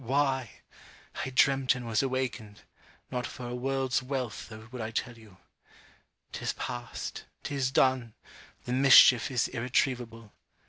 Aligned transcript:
why! 0.03 0.49
I 1.23 1.29
dreamt 1.29 1.75
and 1.75 1.85
was 1.85 2.01
awakened 2.01 2.63
not 3.11 3.27
for 3.27 3.47
a 3.47 3.53
world's 3.53 4.01
wealth 4.01 4.49
though 4.49 4.67
would 4.71 4.81
I 4.81 4.89
tell 4.89 5.15
you. 5.15 5.37
'Tis 6.31 6.53
past! 6.53 7.25
'tis 7.43 7.69
done! 7.69 8.15
the 8.65 8.73
mischief 8.73 9.29
is 9.29 9.47
irretrievable. 9.49 10.33